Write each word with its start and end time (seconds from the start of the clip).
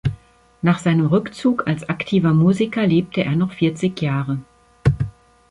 Nach 0.63 0.79
seinem 0.79 1.05
Rückzug 1.05 1.67
als 1.67 1.87
aktiver 1.87 2.33
Musiker 2.33 2.87
lebte 2.87 3.23
er 3.23 3.35
noch 3.35 3.51
vierzig 3.53 4.01
Jahre. 4.01 4.39